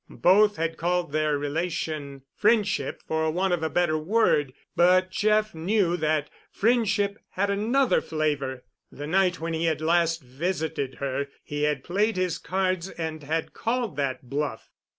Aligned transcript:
Both 0.09 0.55
had 0.55 0.77
called 0.77 1.11
their 1.11 1.37
relation 1.37 2.23
friendship 2.35 3.03
for 3.07 3.29
want 3.29 3.53
of 3.53 3.61
a 3.61 3.69
better 3.69 3.99
word, 3.99 4.51
but 4.75 5.11
Jeff 5.11 5.53
knew 5.53 5.95
that 5.95 6.27
friendship 6.49 7.19
had 7.29 7.51
another 7.51 8.01
flavor. 8.01 8.63
The 8.91 9.05
night 9.05 9.39
when 9.39 9.53
he 9.53 9.65
had 9.65 9.79
last 9.79 10.23
visited 10.23 10.95
her 10.95 11.27
he 11.43 11.61
had 11.65 11.83
played 11.83 12.17
his 12.17 12.39
cards 12.39 12.89
and 12.89 13.21
had 13.21 13.53
called 13.53 13.95
that 13.97 14.27
bluff. 14.27 14.71